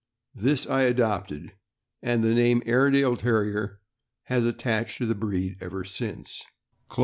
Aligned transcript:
This 0.33 0.65
I 0.65 0.81
adopted, 0.81 1.53
and 2.01 2.23
the 2.23 2.33
name 2.33 2.63
Airedale 2.65 3.15
Terrier 3.17 3.81
has 4.23 4.45
attached 4.47 4.97
to 4.97 5.05
the 5.05 5.13
breed 5.13 5.57
ever 5.61 5.85
since." 5.85 6.41